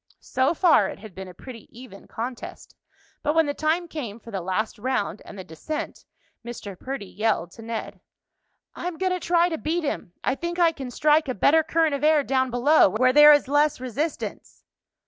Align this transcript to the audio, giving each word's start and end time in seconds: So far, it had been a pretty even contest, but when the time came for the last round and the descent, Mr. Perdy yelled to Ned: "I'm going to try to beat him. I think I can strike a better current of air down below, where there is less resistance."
So 0.19 0.55
far, 0.55 0.87
it 0.89 0.97
had 0.97 1.13
been 1.13 1.27
a 1.27 1.33
pretty 1.35 1.67
even 1.69 2.07
contest, 2.07 2.75
but 3.21 3.35
when 3.35 3.45
the 3.45 3.53
time 3.53 3.87
came 3.87 4.19
for 4.19 4.31
the 4.31 4.41
last 4.41 4.79
round 4.79 5.21
and 5.25 5.37
the 5.37 5.43
descent, 5.43 6.05
Mr. 6.43 6.75
Perdy 6.75 7.05
yelled 7.05 7.51
to 7.51 7.61
Ned: 7.61 7.99
"I'm 8.73 8.97
going 8.97 9.11
to 9.13 9.19
try 9.19 9.47
to 9.47 9.59
beat 9.59 9.83
him. 9.83 10.13
I 10.23 10.33
think 10.33 10.57
I 10.57 10.71
can 10.71 10.89
strike 10.89 11.27
a 11.27 11.35
better 11.35 11.61
current 11.61 11.93
of 11.93 12.03
air 12.03 12.23
down 12.23 12.49
below, 12.49 12.89
where 12.89 13.13
there 13.13 13.31
is 13.31 13.47
less 13.47 13.79
resistance." 13.79 14.63